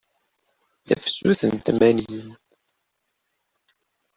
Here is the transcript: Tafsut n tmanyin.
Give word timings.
Tafsut 0.87 1.41
n 1.53 1.55
tmanyin. 1.65 2.27